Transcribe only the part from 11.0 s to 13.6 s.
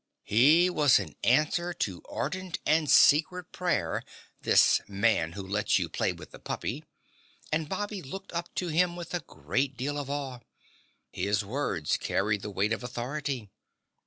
his words carried the weight of authority.